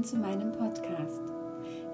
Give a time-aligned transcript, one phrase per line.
[0.00, 1.20] willkommen zu meinem Podcast.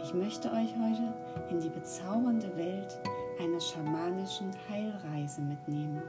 [0.03, 1.13] Ich möchte euch heute
[1.51, 2.99] in die bezaubernde Welt
[3.41, 6.01] einer schamanischen Heilreise mitnehmen.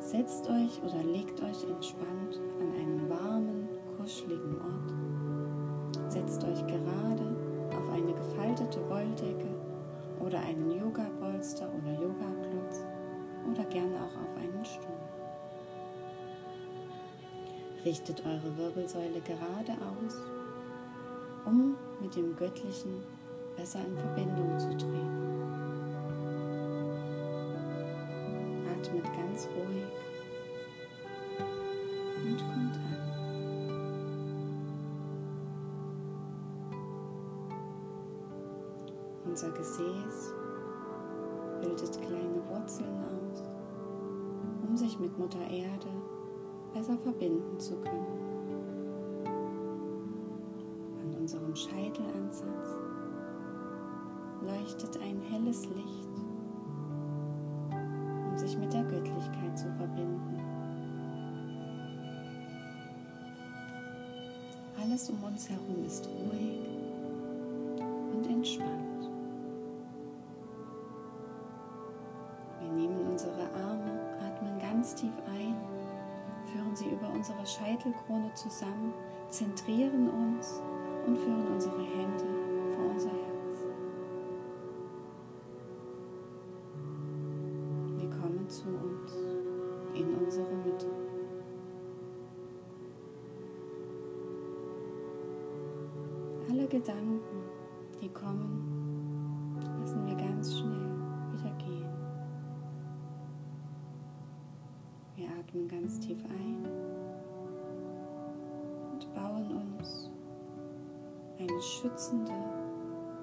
[0.00, 6.12] Setzt euch oder legt euch entspannt an einen warmen, kuscheligen Ort.
[6.12, 7.36] Setzt euch gerade
[7.70, 9.48] auf eine gefaltete Wolldecke
[10.20, 12.84] oder einen Yoga-Bolster oder Yoga-Klotz
[13.50, 15.15] oder gerne auch auf einen Stuhl.
[17.86, 20.16] Richtet eure Wirbelsäule gerade aus,
[21.44, 23.00] um mit dem Göttlichen
[23.56, 25.22] besser in Verbindung zu treten.
[28.68, 29.86] Atmet ganz ruhig
[32.24, 32.96] und kommt an.
[39.26, 40.32] Unser Gesäß
[41.60, 43.44] bildet kleine Wurzeln aus,
[44.66, 45.86] um sich mit Mutter Erde
[46.76, 48.06] besser verbinden zu können.
[51.02, 52.76] An unserem Scheitelansatz
[54.42, 56.10] leuchtet ein helles Licht,
[58.30, 60.38] um sich mit der Göttlichkeit zu verbinden.
[64.78, 66.60] Alles um uns herum ist ruhig
[68.14, 69.10] und entspannt.
[72.60, 75.35] Wir nehmen unsere Arme, atmen ganz tief ein
[77.16, 78.92] unsere Scheitelkrone zusammen,
[79.30, 80.60] zentrieren uns
[81.06, 82.26] und führen unsere Hände
[82.74, 83.64] vor unser Herz.
[87.96, 89.12] Wir kommen zu uns
[89.94, 90.86] in unsere Mitte.
[96.50, 97.20] Alle Gedanken,
[98.02, 100.92] die kommen, lassen wir ganz schnell
[101.32, 101.86] wieder gehen.
[105.16, 106.95] Wir atmen ganz tief ein
[108.96, 110.10] und bauen uns
[111.38, 112.32] eine schützende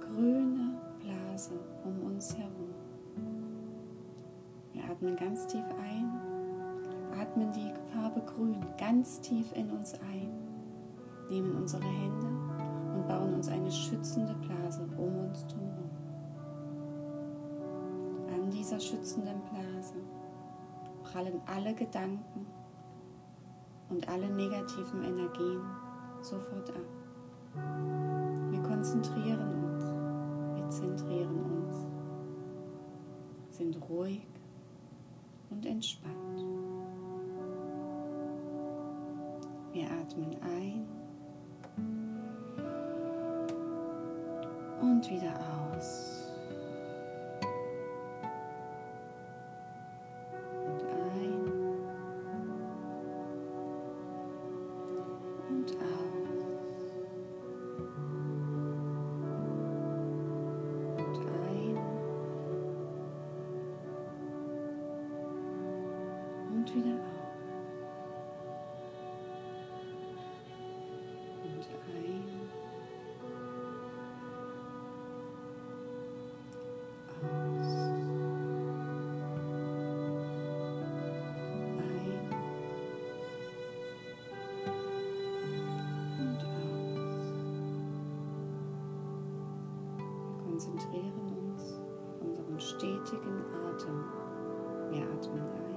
[0.02, 2.74] grüne Blase um uns herum.
[4.72, 6.12] Wir atmen ganz tief ein,
[7.20, 10.30] atmen die Farbe grün ganz tief in uns ein,
[11.30, 12.28] nehmen unsere Hände
[12.96, 15.90] und bauen uns eine schützende Blase um uns herum.
[18.32, 19.96] An dieser schützenden Blase
[21.04, 22.46] prallen alle Gedanken
[23.94, 25.62] und alle negativen Energien
[26.22, 26.86] sofort ab.
[28.50, 29.84] Wir konzentrieren uns,
[30.56, 31.86] wir zentrieren uns,
[33.56, 34.26] sind ruhig
[35.52, 36.44] und entspannt.
[39.74, 40.88] Wir atmen ein
[44.82, 45.34] und wieder
[45.72, 46.23] aus.
[93.06, 94.04] Stetigen Atem.
[94.90, 95.74] Wir atmen ein.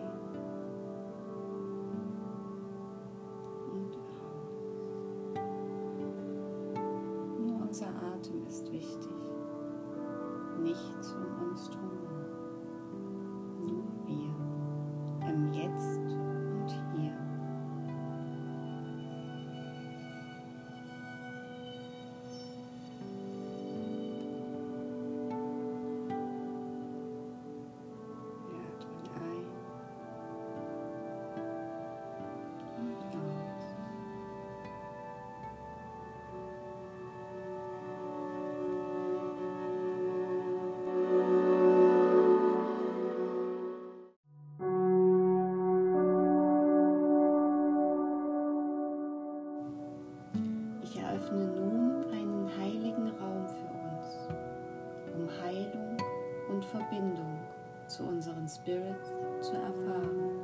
[7.69, 9.11] Unser Atem ist wichtig,
[10.63, 12.07] nichts um uns herum,
[13.61, 15.29] nur wir.
[15.29, 15.96] Im Jetzt
[58.67, 58.97] Spirit
[59.41, 60.41] zu erfahren.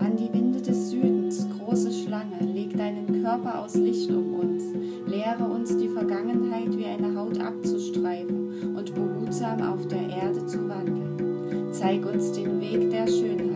[0.00, 4.64] An die Winde des Südens, große Schlange, leg deinen Körper aus Licht um uns,
[5.06, 11.17] lehre uns die Vergangenheit wie eine Haut abzustreifen und behutsam auf der Erde zu wandeln
[11.78, 13.47] zeig uns den Weg der Schönheit.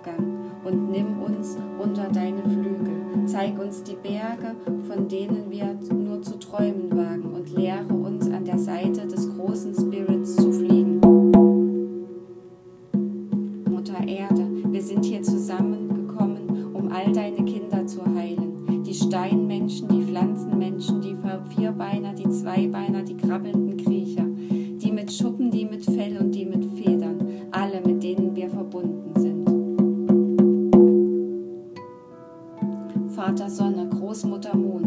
[0.00, 3.26] Sonnenaufgang und nimm uns unter deine Flügel.
[3.26, 4.56] Zeig uns die Berge,
[4.86, 9.74] von denen wir nur zu träumen wagen und lehre uns an der Seite des großen
[9.74, 11.00] Spirits zu fliegen.
[13.68, 18.82] Mutter Erde, wir sind hier zusammengekommen, um all deine Kinder zu heilen.
[18.84, 21.16] Die Steinmenschen, die Pflanzenmenschen, die
[21.54, 26.64] Vierbeiner, die Zweibeiner, die krabbelnden Kriecher, die mit Schuppen, die mit Fell und die mit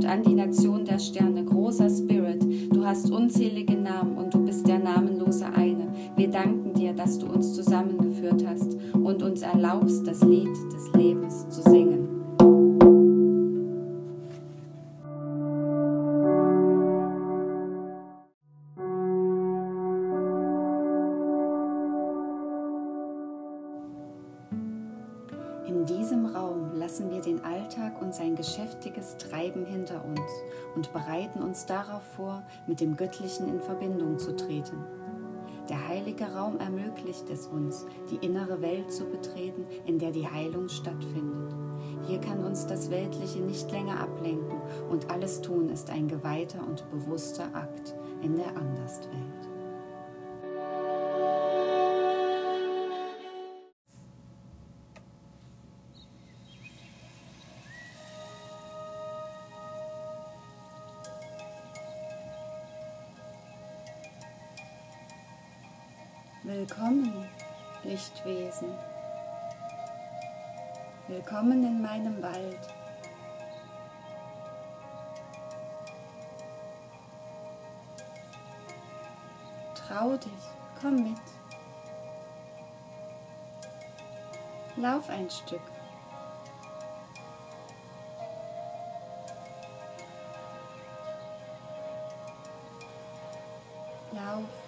[0.03, 4.67] Mond, an die Nation der Sterne, großer Spirit, du hast unzählige Namen und du bist
[4.67, 5.87] der namenlose eine.
[6.15, 10.92] Wir danken dir, dass du uns zusammengeführt hast und uns erlaubst, das Lied des
[26.53, 30.21] Raum lassen wir den Alltag und sein geschäftiges Treiben hinter uns
[30.75, 34.77] und bereiten uns darauf vor, mit dem Göttlichen in Verbindung zu treten.
[35.69, 40.67] Der heilige Raum ermöglicht es uns, die innere Welt zu betreten, in der die Heilung
[40.67, 41.55] stattfindet.
[42.05, 46.89] Hier kann uns das Weltliche nicht länger ablenken und alles Tun ist ein geweihter und
[46.91, 49.42] bewusster Akt in der Anderswelt.
[66.65, 67.27] Willkommen,
[67.83, 68.69] Lichtwesen.
[71.09, 72.69] Willkommen in meinem Wald.
[79.75, 80.31] Trau dich,
[80.79, 81.17] komm mit.
[84.77, 85.59] Lauf ein Stück.
[94.13, 94.62] Lauf.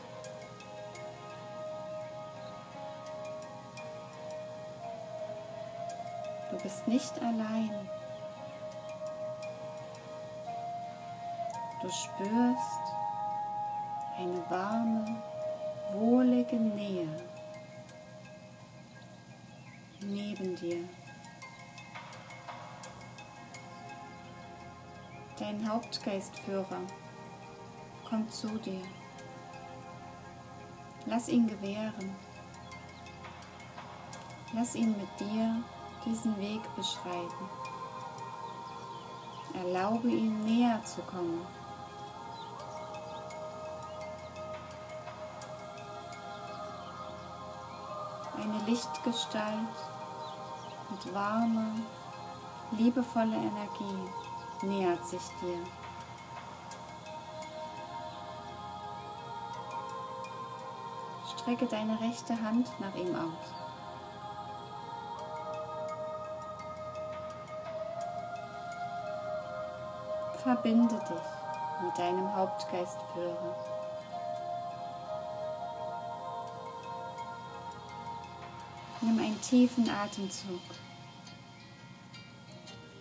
[6.56, 7.90] Du bist nicht allein.
[11.82, 12.82] Du spürst
[14.18, 15.22] eine warme,
[15.92, 17.10] wohlige Nähe
[20.00, 20.88] neben dir.
[25.38, 26.80] Dein Hauptgeistführer
[28.08, 28.82] kommt zu dir.
[31.06, 32.16] Lass ihn gewähren.
[34.54, 35.62] Lass ihn mit dir
[36.06, 37.50] diesen Weg beschreiten.
[39.54, 41.46] Erlaube ihm näher zu kommen.
[48.38, 49.76] Eine Lichtgestalt
[50.90, 51.72] mit warmer,
[52.72, 54.10] liebevoller Energie
[54.62, 55.58] nähert sich dir.
[61.38, 63.65] Strecke deine rechte Hand nach ihm aus.
[70.46, 73.56] Verbinde dich mit deinem Hauptgeistführer.
[79.02, 80.62] Nimm einen tiefen Atemzug.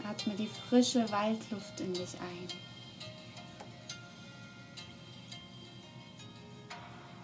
[0.09, 2.49] Atme die frische Waldluft in dich ein.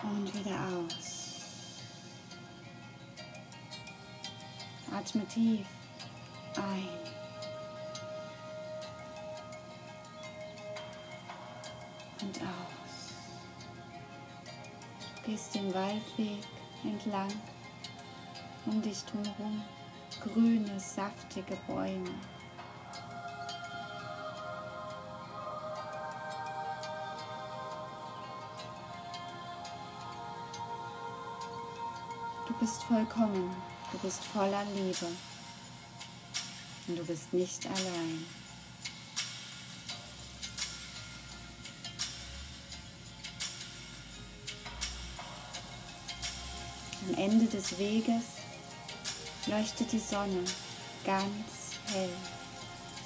[0.02, 1.40] Und wieder aus.
[4.94, 5.66] Atme tief
[6.56, 6.99] ein.
[15.74, 16.38] Waldweg
[16.84, 17.32] entlang,
[18.66, 19.62] um dich drumherum
[20.20, 22.10] grüne, saftige Bäume.
[32.46, 33.54] Du bist vollkommen,
[33.92, 35.06] du bist voller Liebe
[36.88, 38.39] und du bist nicht allein.
[47.30, 48.24] Ende des Weges
[49.46, 50.42] leuchtet die Sonne
[51.04, 52.10] ganz hell.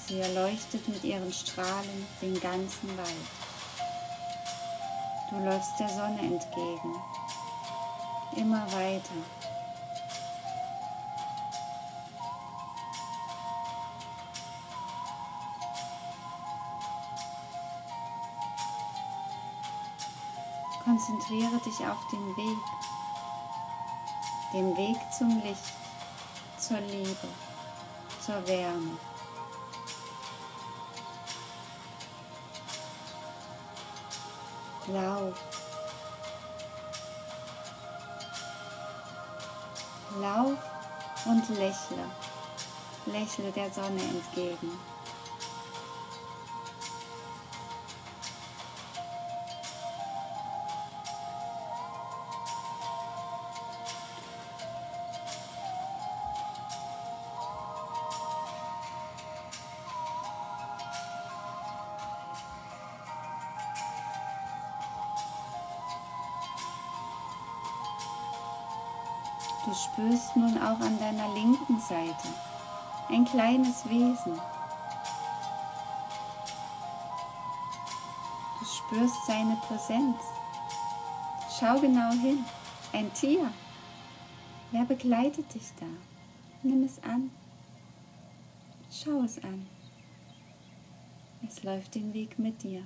[0.06, 3.08] Sie erleuchtet mit ihren Strahlen den ganzen Wald.
[5.28, 6.94] Du läufst der Sonne entgegen,
[8.36, 9.12] immer weiter.
[20.82, 22.58] Konzentriere dich auf den Weg,
[24.54, 25.75] den Weg zum Licht,
[26.58, 27.28] zur Liebe,
[28.25, 28.96] zur Wärme.
[34.87, 35.34] Lauf.
[40.20, 40.58] Lauf
[41.26, 42.04] und lächle.
[43.06, 44.93] Lächle der Sonne entgegen.
[71.44, 72.28] Linken Seite
[73.10, 74.40] ein kleines Wesen.
[78.58, 80.16] Du spürst seine Präsenz.
[81.58, 82.44] Schau genau hin.
[82.92, 83.52] Ein Tier.
[84.70, 85.86] Wer begleitet dich da?
[86.62, 87.30] Nimm es an.
[88.90, 89.66] Schau es an.
[91.46, 92.84] Es läuft den Weg mit dir.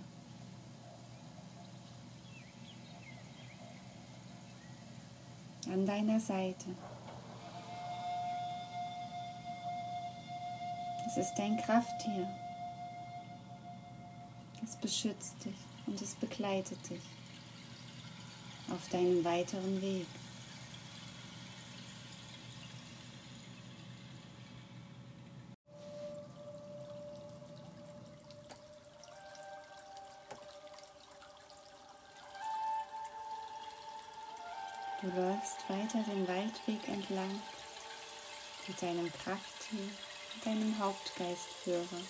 [5.70, 6.66] an deiner Seite.
[11.18, 12.28] Ist dein Krafttier.
[14.62, 15.56] Es beschützt dich
[15.86, 17.02] und es begleitet dich
[18.70, 20.06] auf deinem weiteren Weg.
[35.00, 37.40] Du läufst weiter den Waldweg entlang
[38.66, 39.88] mit deinem Krafttier,
[40.44, 42.02] deinem Hauptgeistführer.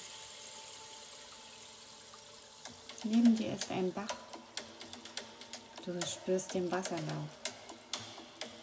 [3.04, 4.14] Neben dir ist ein Bach.
[5.84, 7.28] Du spürst den Wasserlauf.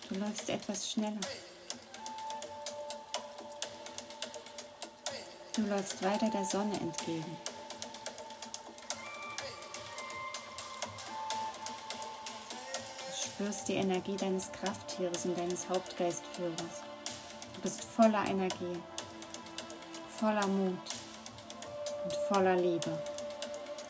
[0.09, 1.19] Du läufst etwas schneller.
[5.55, 7.37] Du läufst weiter der Sonne entgegen.
[13.35, 16.81] spürst die Energie deines Krafttieres und deines Hauptgeistführers.
[17.55, 18.81] Du bist voller Energie,
[20.19, 20.77] voller Mut
[22.03, 22.97] und voller Liebe.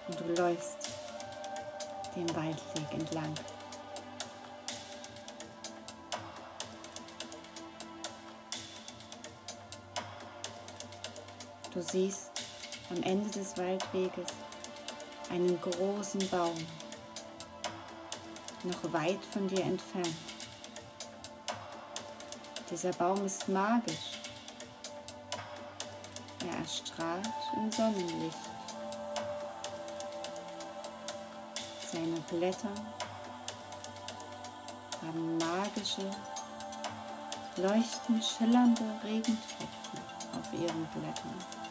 [0.08, 0.90] Und du läufst
[2.16, 3.34] den Waldweg entlang.
[11.74, 12.32] Du siehst
[12.90, 14.32] am Ende des Waldweges
[15.30, 16.56] einen großen Baum
[18.64, 20.16] noch weit von dir entfernt.
[22.72, 24.15] Dieser Baum ist magisch.
[26.66, 28.40] Erstrahlt im Sonnenlicht.
[31.92, 32.74] Seine Blätter
[35.06, 36.10] haben magische,
[37.58, 40.00] leuchtend schillernde Regentropfen
[40.40, 41.65] auf ihren Blättern.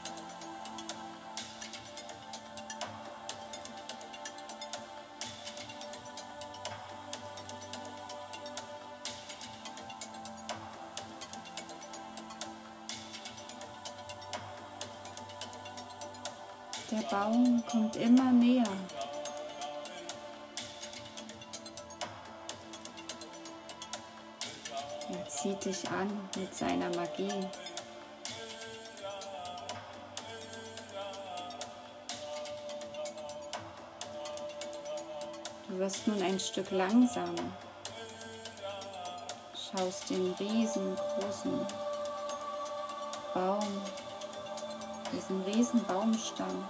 [16.95, 18.63] Der Baum kommt immer näher.
[25.11, 27.49] Er zieht dich an mit seiner Magie.
[35.69, 37.51] Du wirst nun ein Stück langsamer.
[39.53, 41.67] Schaust den riesengroßen
[43.35, 43.83] Baum,
[45.13, 46.65] diesen riesen Baumstamm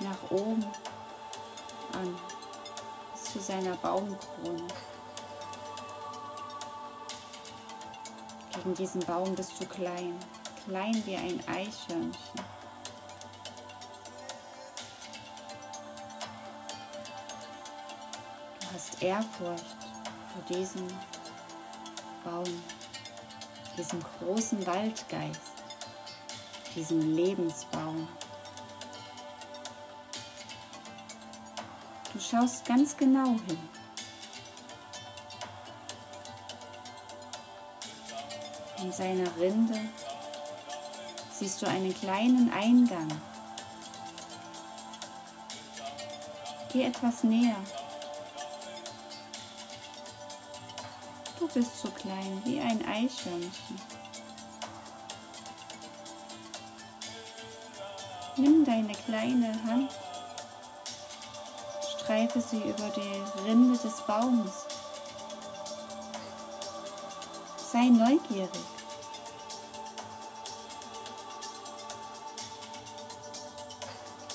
[0.00, 0.64] nach oben
[1.92, 2.18] an,
[3.12, 4.66] bis zu seiner Baumkrone.
[8.54, 10.18] Gegen diesen Baum bist du klein,
[10.66, 12.14] klein wie ein Eichhörnchen.
[18.60, 19.76] Du hast Ehrfurcht
[20.32, 20.86] vor diesem
[22.24, 22.62] Baum,
[23.76, 25.40] diesem großen Waldgeist,
[26.74, 28.08] diesem Lebensbaum.
[32.20, 33.58] Schaust ganz genau hin.
[38.78, 39.80] In seiner Rinde
[41.32, 43.08] siehst du einen kleinen Eingang.
[46.72, 47.56] Geh etwas näher.
[51.38, 53.80] Du bist so klein wie ein Eichhörnchen.
[58.36, 59.90] Nimm deine kleine Hand,
[62.10, 64.66] streife sie über die Rinde des Baumes.
[67.72, 68.50] Sei neugierig.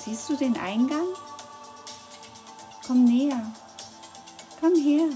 [0.05, 1.07] Siehst du den Eingang?
[2.87, 3.45] Komm näher.
[4.61, 5.09] Komm her.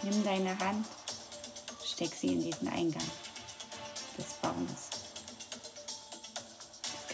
[0.00, 0.86] Nimm deine Hand,
[1.84, 3.10] steck sie in diesen Eingang
[4.16, 4.95] des Baumes.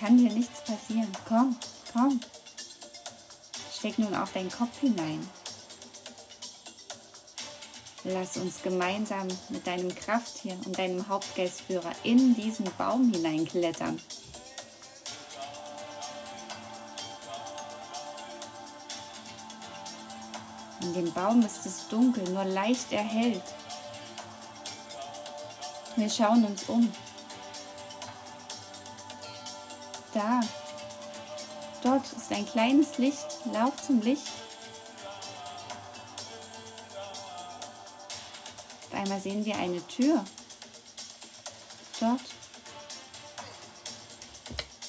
[0.03, 1.13] Kann dir nichts passieren.
[1.29, 1.57] Komm,
[1.93, 2.19] komm.
[3.73, 5.25] Steck nun auch deinen Kopf hinein.
[8.03, 14.01] Lass uns gemeinsam mit deinem Krafttier und deinem Hauptgeistführer in diesen Baum hineinklettern.
[20.81, 23.45] In dem Baum ist es dunkel, nur leicht erhellt.
[25.95, 26.93] Wir schauen uns um.
[30.15, 30.41] Da,
[31.83, 33.27] dort ist ein kleines Licht.
[33.53, 34.29] Lauf zum Licht.
[38.91, 40.23] Auf einmal sehen wir eine Tür.
[41.99, 42.21] Dort.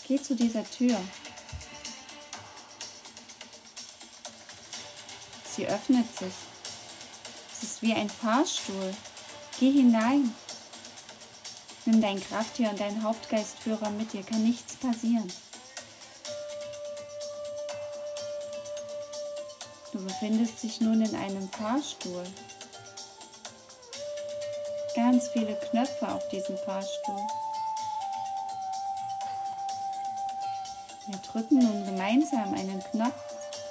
[0.07, 0.99] Geh zu dieser Tür.
[5.55, 6.33] Sie öffnet sich.
[7.51, 8.93] Es ist wie ein Fahrstuhl.
[9.59, 10.35] Geh hinein.
[11.85, 15.31] Nimm dein Krafttier und deinen Hauptgeistführer mit dir, kann nichts passieren.
[19.91, 22.23] Du befindest dich nun in einem Fahrstuhl
[24.95, 27.21] ganz viele Knöpfe auf diesem Fahrstuhl.
[31.07, 33.21] Wir drücken nun gemeinsam einen Knopf,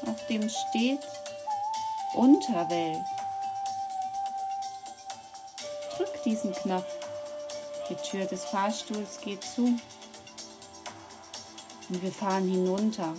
[0.06, 1.00] auf dem steht
[2.14, 3.04] Unterwelt.
[5.96, 7.01] Drück diesen Knopf.
[7.92, 9.78] Die Tür des Fahrstuhls geht zu.
[11.90, 13.12] Und wir fahren hinunter.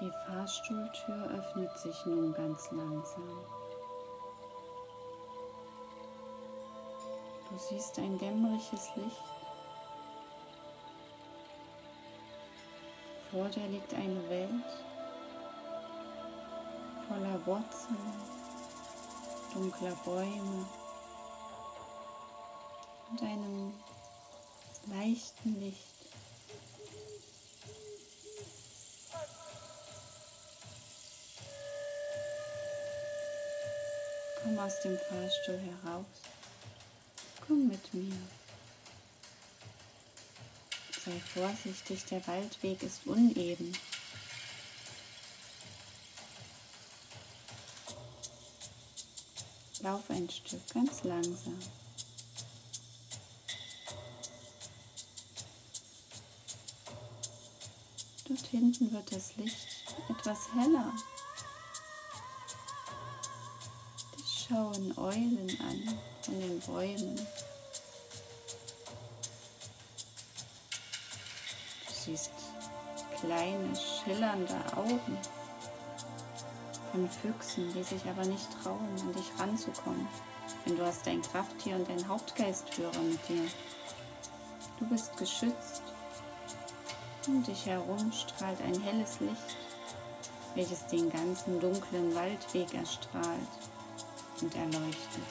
[0.00, 3.65] Die Fahrstuhltür öffnet sich nun ganz langsam.
[7.56, 9.16] Du siehst ein dämmeriges Licht.
[13.30, 14.50] Vor dir liegt eine Welt
[17.08, 18.12] voller Wurzeln,
[19.54, 20.66] dunkler Bäume
[23.10, 23.72] und einem
[24.88, 25.80] leichten Licht.
[34.42, 36.35] Komm aus dem Fahrstuhl heraus.
[37.46, 38.16] Komm mit mir.
[41.04, 43.72] Sei vorsichtig, der Waldweg ist uneben.
[49.80, 51.58] Lauf ein Stück ganz langsam.
[58.26, 59.68] Dort hinten wird das Licht
[60.08, 60.92] etwas heller.
[64.48, 67.16] Schauen Eulen an von den Bäumen.
[71.86, 72.30] Du siehst
[73.20, 75.18] kleine, schillernde Augen
[76.92, 80.06] von Füchsen, die sich aber nicht trauen, an dich ranzukommen.
[80.64, 83.48] Denn du hast dein Krafttier und deinen Hauptgeistführer mit dir.
[84.78, 85.82] Du bist geschützt.
[87.26, 89.56] Um dich herum strahlt ein helles Licht,
[90.54, 93.65] welches den ganzen dunklen Waldweg erstrahlt
[94.42, 95.22] und erleuchtet.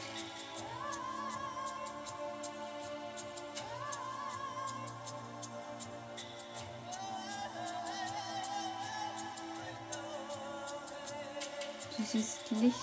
[11.97, 12.75] Du siehst Licht,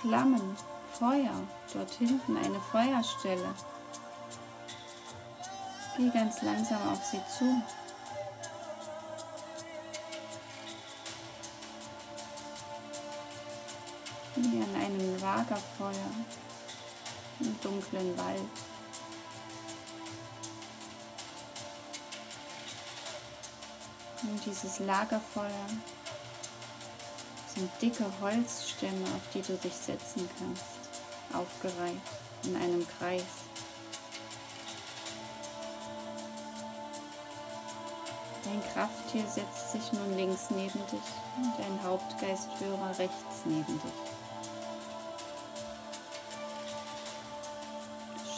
[0.00, 0.56] Flammen,
[0.92, 1.42] Feuer,
[1.72, 3.54] dort hinten eine Feuerstelle.
[5.96, 7.62] Geh ganz langsam auf sie zu.
[15.48, 16.10] Lagerfeuer
[17.38, 18.40] im dunklen Wald.
[24.22, 25.68] Und dieses Lagerfeuer
[27.54, 30.64] sind dicke Holzstämme, auf die du dich setzen kannst,
[31.32, 32.00] aufgereiht
[32.42, 33.22] in einem Kreis.
[38.44, 41.00] Dein Krafttier setzt sich nun links neben dich
[41.36, 44.05] und dein Hauptgeistführer rechts neben dich.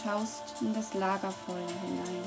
[0.09, 2.25] Schaust in das Lagerfeuer hinein.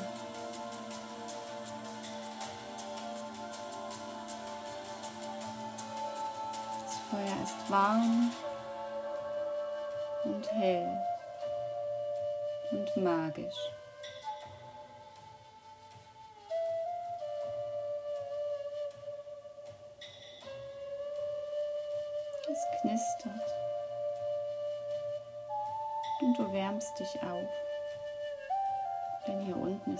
[6.85, 8.31] Das Feuer ist warm
[10.25, 10.95] und hell
[12.71, 13.71] und magisch.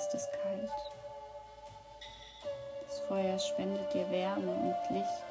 [0.02, 0.72] Ist es kalt.
[2.88, 5.24] Das Feuer spendet dir Wärme und Licht.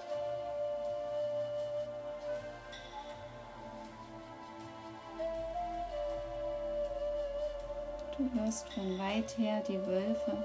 [8.17, 10.37] Du hörst von weit her die Wölfe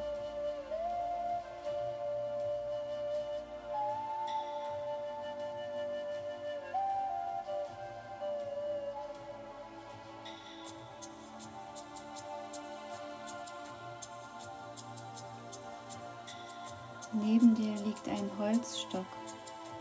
[18.56, 19.06] Holzstock,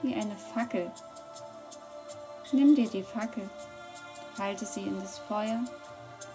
[0.02, 0.90] wie eine Fackel.
[2.50, 3.48] Nimm dir die Fackel,
[4.36, 5.60] halte sie in das Feuer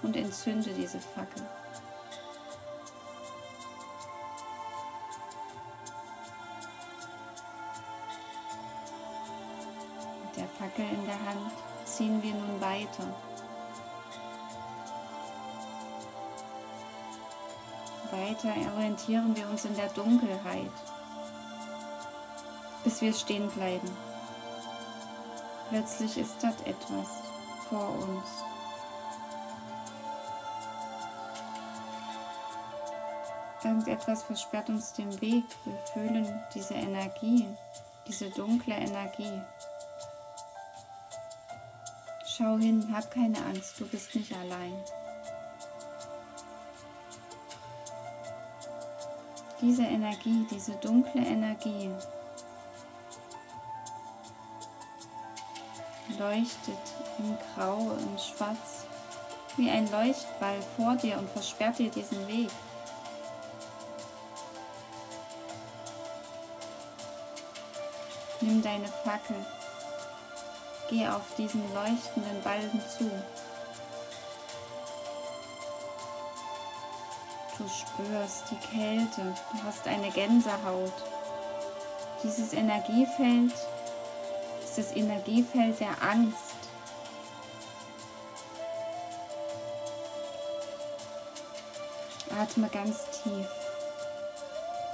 [0.04, 1.44] und entzünde diese Fackel.
[10.26, 11.52] Mit der Fackel in der Hand
[11.84, 13.04] ziehen wir nun weiter.
[18.12, 20.72] Weiter orientieren wir uns in der Dunkelheit,
[22.90, 23.88] bis wir stehen bleiben.
[25.70, 27.08] Plötzlich ist dort etwas
[27.70, 28.26] vor uns.
[33.64, 35.44] Irgendetwas versperrt uns den Weg.
[35.66, 37.48] Wir fühlen diese Energie,
[38.08, 39.40] diese dunkle Energie.
[42.26, 44.74] Schau hin, hab keine Angst, du bist nicht allein.
[49.62, 51.92] Diese Energie, diese dunkle Energie
[56.20, 56.78] leuchtet
[57.18, 58.86] in Grau, in Schwarz,
[59.58, 62.50] wie ein Leuchtball vor dir und versperrt dir diesen Weg.
[68.42, 69.36] Nimm deine Fackel,
[70.90, 73.10] geh auf diesen leuchtenden Balken zu.
[77.58, 80.94] Du spürst die Kälte, du hast eine Gänsehaut.
[82.24, 83.54] Dieses Energiefeld
[84.70, 86.56] ist das Energiefeld der Angst.
[92.40, 93.48] Atme ganz tief.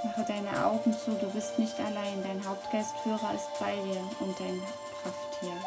[0.04, 2.24] Mache deine Augen zu, du bist nicht allein.
[2.24, 4.62] Dein Hauptgeistführer ist bei dir und dein
[5.02, 5.58] Krafttier.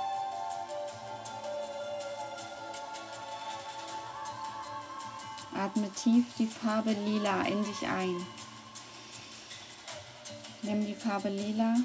[5.54, 8.26] Atme tief die Farbe Lila in dich ein.
[10.62, 11.76] Nimm die Farbe Lila,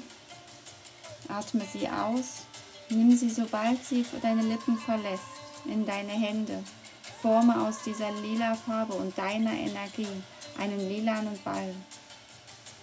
[1.38, 2.42] atme sie aus,
[2.88, 5.24] nimm sie, sobald sie deine Lippen verlässt,
[5.64, 6.62] in deine Hände.
[7.20, 10.22] Forme aus dieser lila Farbe und deiner Energie
[10.58, 11.74] einen lilanen Ball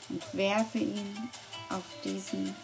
[0.09, 1.29] und werfe ihn
[1.69, 2.55] auf diesen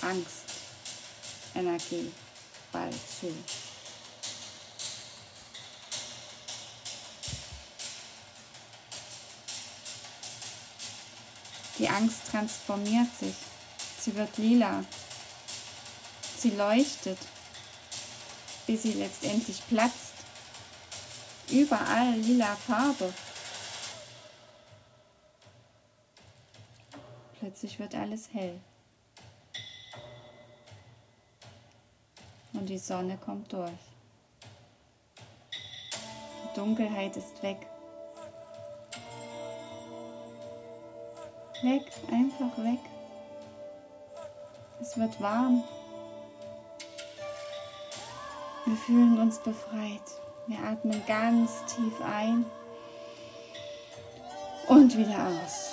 [0.00, 3.32] Angst-Energieball zu.
[11.78, 13.34] Die Angst transformiert sich.
[14.00, 14.84] Sie wird lila.
[16.42, 17.18] Sie leuchtet,
[18.66, 20.14] bis sie letztendlich platzt.
[21.48, 23.14] Überall lila Farbe.
[27.38, 28.58] Plötzlich wird alles hell.
[32.54, 33.70] Und die Sonne kommt durch.
[35.52, 37.68] Die Dunkelheit ist weg.
[41.62, 42.80] Weg, einfach weg.
[44.80, 45.62] Es wird warm.
[48.72, 50.00] Wir fühlen uns befreit.
[50.46, 52.46] Wir atmen ganz tief ein
[54.66, 55.72] und wieder aus.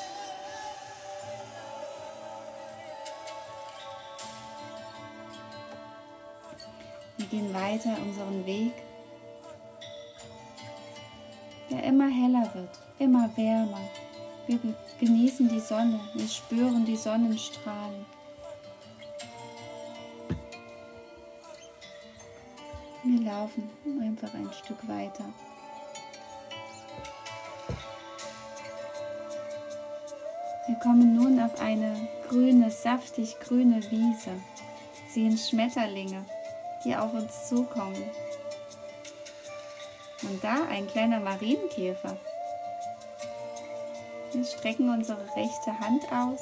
[7.16, 8.74] Wir gehen weiter unseren Weg,
[11.72, 13.80] der immer heller wird, immer wärmer.
[14.46, 14.60] Wir
[15.00, 18.19] genießen die Sonne, wir spüren die Sonnenstrahlen.
[23.04, 23.70] Wir laufen
[24.02, 25.24] einfach ein Stück weiter.
[30.68, 31.96] Wir kommen nun auf eine
[32.28, 34.32] grüne, saftig grüne Wiese,
[35.10, 36.26] sehen Schmetterlinge,
[36.84, 38.04] die auf uns zukommen.
[40.22, 42.18] Und da ein kleiner Marienkäfer.
[44.34, 46.42] Wir strecken unsere rechte Hand aus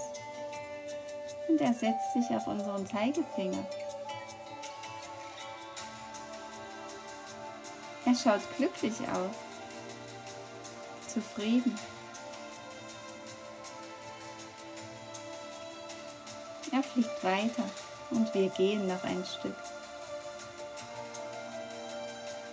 [1.47, 3.63] und er setzt sich auf unseren Zeigefinger.
[8.17, 9.35] Schaut glücklich aus,
[11.07, 11.77] zufrieden.
[16.71, 17.63] Er fliegt weiter
[18.11, 19.55] und wir gehen noch ein Stück.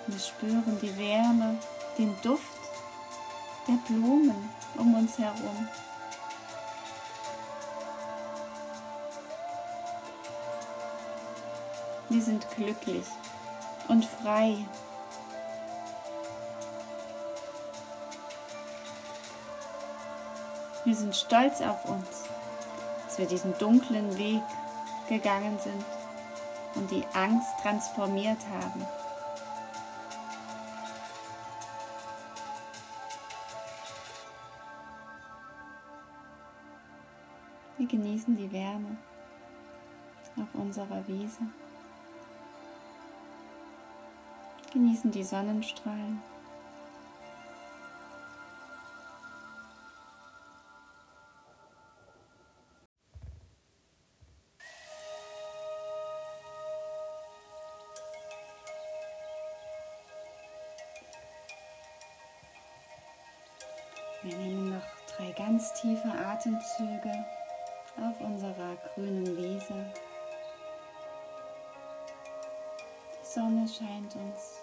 [0.07, 1.59] Wir spüren die Wärme,
[1.98, 2.44] den Duft
[3.66, 5.68] der Blumen um uns herum.
[12.11, 13.07] Wir sind glücklich
[13.88, 14.59] und frei.
[20.85, 22.25] Wir sind stolz auf uns,
[23.07, 24.42] dass wir diesen dunklen Weg
[25.09, 25.83] gegangen sind
[26.75, 28.85] und die Angst transformiert haben.
[37.79, 38.99] Wir genießen die Wärme
[40.37, 41.40] auf unserer Wiese,
[44.73, 46.34] genießen die Sonnenstrahlen.
[66.44, 67.24] Atemzüge
[67.96, 69.87] auf unserer grünen Wiese.
[73.18, 74.61] Die Sonne scheint uns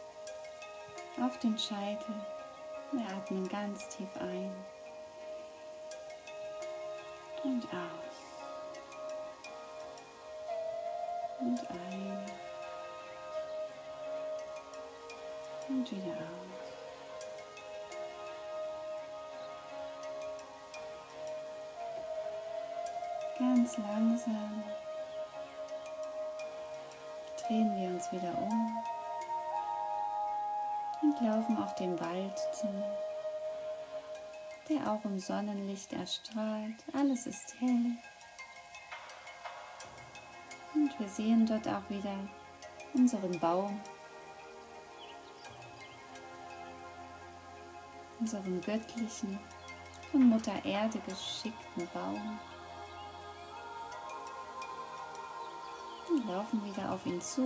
[1.19, 2.13] auf den Scheitel.
[2.91, 4.53] Wir atmen ganz tief ein
[7.43, 8.15] und aus.
[11.39, 12.25] Und ein
[15.67, 16.50] und wieder aus.
[23.53, 24.63] Ganz langsam
[27.35, 28.77] drehen wir uns wieder um
[31.01, 32.69] und laufen auf den Wald zu,
[34.69, 36.75] der auch im Sonnenlicht erstrahlt.
[36.93, 37.97] Alles ist hell.
[40.73, 42.15] Und wir sehen dort auch wieder
[42.93, 43.81] unseren Baum,
[48.17, 49.37] unseren göttlichen,
[50.09, 52.39] von Mutter Erde geschickten Baum.
[56.27, 57.41] Laufen wieder auf ihn zu.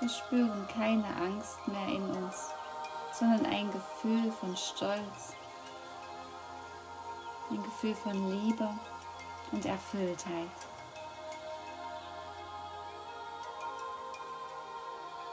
[0.00, 2.50] Wir spüren keine Angst mehr in uns,
[3.12, 5.34] sondern ein Gefühl von Stolz,
[7.50, 8.68] ein Gefühl von Liebe
[9.52, 10.48] und Erfülltheit.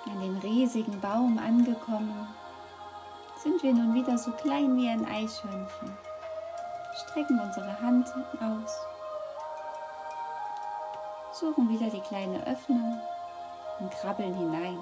[0.05, 2.27] An dem riesigen Baum angekommen,
[3.37, 6.10] sind wir nun wieder so klein wie ein Eichhörnchen
[6.95, 8.07] strecken unsere Hand
[8.39, 8.71] aus,
[11.33, 12.99] suchen wieder die kleine Öffnung
[13.79, 14.79] und krabbeln hinein.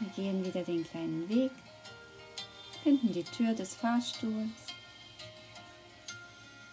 [0.00, 1.52] Wir gehen wieder den kleinen Weg,
[2.82, 4.50] finden die Tür des Fahrstuhls,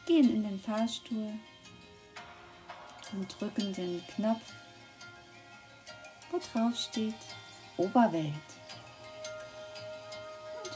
[0.08, 1.34] gehen in den Fahrstuhl
[3.14, 4.54] und drücken den Knopf,
[6.32, 7.14] wo drauf steht
[7.78, 8.59] Oberwelt.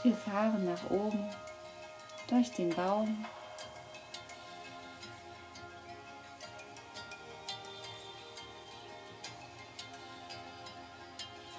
[0.04, 1.30] Wir fahren nach oben
[2.28, 3.24] durch den Baum.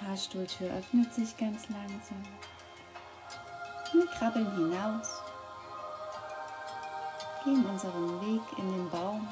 [0.00, 2.22] Fahrstuhltür öffnet sich ganz langsam.
[3.92, 5.08] Wir krabbeln hinaus,
[7.42, 9.26] gehen unseren Weg in den Baum,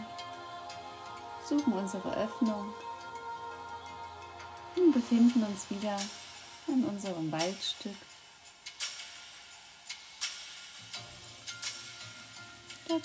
[1.48, 2.74] suchen unsere Öffnung
[4.74, 6.00] und befinden uns wieder
[6.66, 7.94] an unserem Waldstück.
[12.94, 13.02] Seite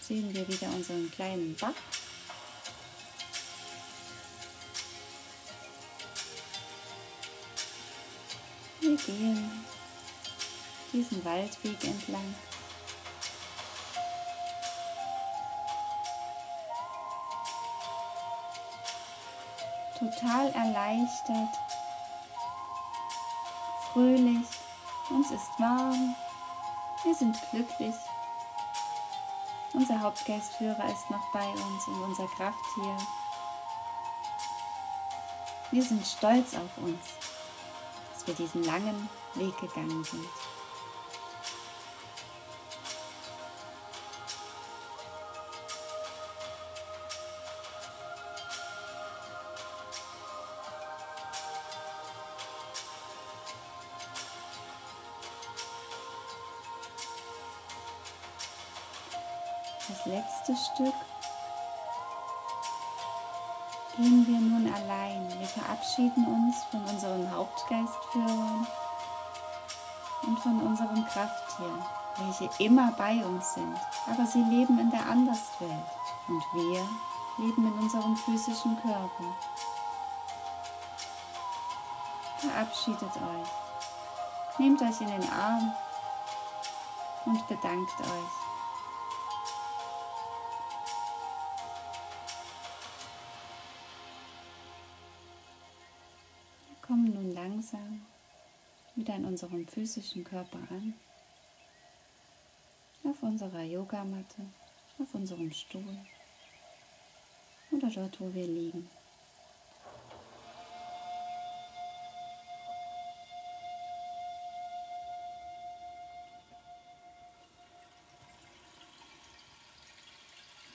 [0.00, 1.72] sehen wir wieder unseren kleinen Bach.
[8.80, 9.64] Wir gehen
[10.92, 12.34] diesen Waldweg entlang.
[19.98, 21.54] Total erleichtert,
[23.92, 24.46] fröhlich,
[25.10, 26.16] uns ist warm,
[27.04, 27.94] wir sind glücklich.
[29.72, 32.96] Unser Hauptgeistführer ist noch bei uns und unser Krafttier.
[35.70, 36.98] Wir sind stolz auf uns,
[38.12, 40.26] dass wir diesen langen Weg gegangen sind.
[60.80, 60.94] Stück
[63.96, 65.28] gehen wir nun allein.
[65.38, 68.66] Wir verabschieden uns von unseren Hauptgeistführern
[70.22, 73.76] und von unserem Krafttier, welche immer bei uns sind,
[74.10, 75.70] aber sie leben in der Anderswelt
[76.28, 76.88] und wir
[77.36, 79.36] leben in unserem physischen Körper.
[82.38, 85.74] Verabschiedet euch, nehmt euch in den Arm
[87.26, 88.39] und bedankt euch.
[96.90, 98.04] Kommen nun langsam
[98.96, 100.94] wieder in unserem physischen Körper an,
[103.04, 104.44] auf unserer Yogamatte,
[104.98, 105.98] auf unserem Stuhl
[107.70, 108.90] oder dort, wo wir liegen.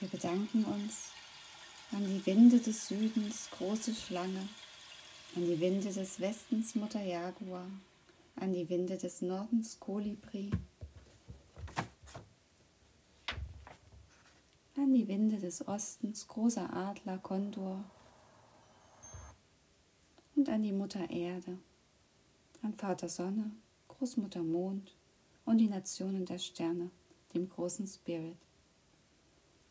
[0.00, 1.10] Wir bedanken uns
[1.92, 4.48] an die Winde des Südens, große Schlange,
[5.36, 7.66] an die Winde des Westens Mutter Jaguar,
[8.36, 10.50] an die Winde des Nordens Kolibri,
[14.76, 17.84] an die Winde des Ostens großer Adler Kondor.
[20.36, 21.58] Und an die Mutter Erde,
[22.62, 23.50] an Vater Sonne,
[23.88, 24.94] Großmutter Mond
[25.44, 26.90] und die Nationen der Sterne,
[27.34, 28.38] dem großen Spirit,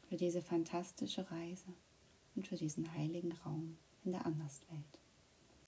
[0.10, 1.73] für diese fantastische Reise
[2.36, 5.04] und für diesen heiligen Raum in der Anderswelt.